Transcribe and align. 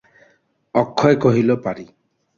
অক্ষয় 0.75 1.15
কহিল, 1.15 1.49
পারি। 1.55 1.85